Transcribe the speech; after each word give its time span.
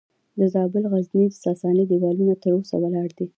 د 0.39 0.41
زابل 0.53 0.81
د 0.85 0.87
غزنیې 0.93 1.27
د 1.31 1.35
ساساني 1.43 1.83
دیوالونه 1.91 2.33
تر 2.43 2.51
اوسه 2.55 2.75
ولاړ 2.79 3.09
دي 3.17 3.27